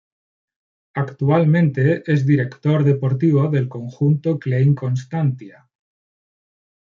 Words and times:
Actualmente 0.95 2.01
es 2.11 2.25
director 2.25 2.83
deportivo 2.83 3.49
del 3.49 3.69
conjunto 3.69 4.39
Klein 4.39 4.73
Constantia. 4.73 5.69